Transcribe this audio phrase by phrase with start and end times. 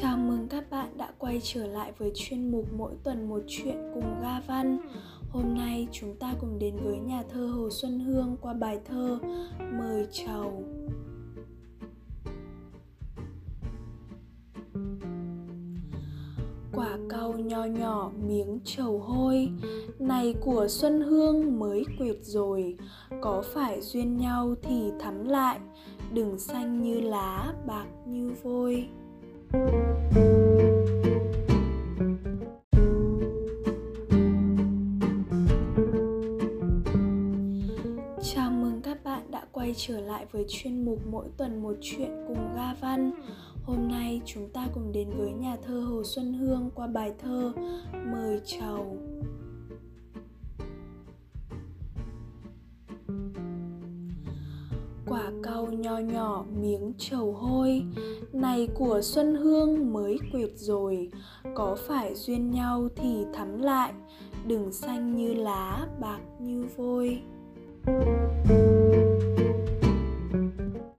[0.00, 3.76] Chào mừng các bạn đã quay trở lại với chuyên mục mỗi tuần một chuyện
[3.94, 4.78] cùng Ga Văn.
[5.30, 9.18] Hôm nay chúng ta cùng đến với nhà thơ Hồ Xuân Hương qua bài thơ
[9.58, 10.64] Mời chầu.
[16.72, 19.48] Quả cau nho nhỏ miếng trầu hôi
[19.98, 22.76] Này của Xuân Hương mới quyệt rồi
[23.20, 25.58] Có phải duyên nhau thì thắm lại
[26.12, 28.88] Đừng xanh như lá, bạc như vôi
[29.54, 29.60] Chào
[38.50, 42.54] mừng các bạn đã quay trở lại với chuyên mục mỗi tuần một chuyện cùng
[42.56, 43.10] Ga Văn.
[43.64, 47.52] Hôm nay chúng ta cùng đến với nhà thơ Hồ Xuân Hương qua bài thơ
[47.92, 48.96] Mời chầu.
[55.06, 57.82] Quả cau nho nhỏ, miếng trầu hôi.
[58.32, 61.10] Này của Xuân Hương mới quệt rồi,
[61.54, 63.92] Có phải duyên nhau thì thắm lại,
[64.46, 67.22] Đừng xanh như lá, bạc như vôi.
[67.86, 68.63] thank you